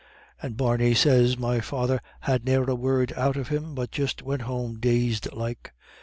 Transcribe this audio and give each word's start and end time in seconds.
"And 0.41 0.57
Barney 0.57 0.95
sez 0.95 1.37
my 1.37 1.59
father 1.59 2.01
had 2.21 2.43
ne'er 2.43 2.63
a 2.63 2.73
word 2.73 3.13
out 3.15 3.37
of 3.37 3.49
him, 3.49 3.75
but 3.75 3.91
just 3.91 4.23
went 4.23 4.41
home 4.41 4.79
dazed 4.79 5.31
like. 5.31 5.73